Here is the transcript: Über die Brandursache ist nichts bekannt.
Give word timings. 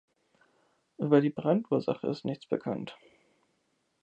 Über 0.97 1.21
die 1.21 1.29
Brandursache 1.29 2.07
ist 2.07 2.25
nichts 2.25 2.47
bekannt. 2.47 2.97